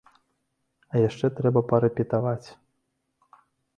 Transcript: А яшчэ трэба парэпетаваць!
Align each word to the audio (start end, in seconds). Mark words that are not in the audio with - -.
А 0.93 1.03
яшчэ 1.03 1.29
трэба 1.39 1.63
парэпетаваць! 1.73 2.47